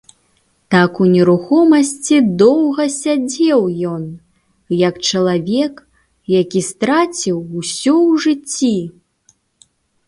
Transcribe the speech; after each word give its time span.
Так 0.75 0.91
у 1.03 1.09
нерухомасці 1.15 2.17
доўга 2.43 2.83
сядзеў 2.93 3.61
ён, 3.93 4.09
як 4.87 4.95
чалавек, 5.09 5.73
які 6.39 6.59
страціў 6.73 7.37
усё 7.63 7.93
ў 8.09 8.27
жыцці. 8.29 8.75